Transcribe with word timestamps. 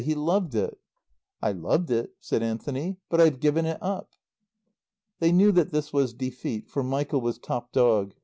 He 0.03 0.15
loved 0.15 0.55
it." 0.55 0.79
"I 1.43 1.51
loved 1.51 1.91
it," 1.91 2.15
said 2.19 2.41
Anthony, 2.41 2.97
"but 3.07 3.21
I've 3.21 3.39
given 3.39 3.67
it 3.67 3.77
up." 3.83 4.15
They 5.19 5.31
knew 5.31 5.51
that 5.51 5.69
this 5.69 5.93
was 5.93 6.15
defeat, 6.15 6.67
for 6.71 6.81
Michael 6.81 7.21
was 7.21 7.37
top 7.37 7.71
dog. 7.71 8.15